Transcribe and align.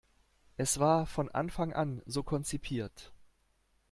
Es 0.57 0.79
war 0.79 1.05
von 1.05 1.29
Anfang 1.29 1.73
an 1.73 2.01
so 2.07 2.23
konzipiert. 2.23 3.13